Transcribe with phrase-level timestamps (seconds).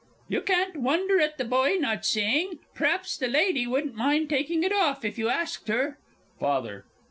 [0.27, 2.57] You can't wonder at the boy not seeing!
[2.73, 5.99] P'raps the lady wouldn't mind taking it off, if you asked her?
[6.39, 6.85] FATHER.